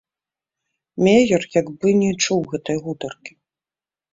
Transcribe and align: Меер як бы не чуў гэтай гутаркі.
Меер 1.07 1.45
як 1.59 1.69
бы 1.79 1.87
не 2.01 2.09
чуў 2.25 2.41
гэтай 2.55 2.77
гутаркі. 2.87 3.33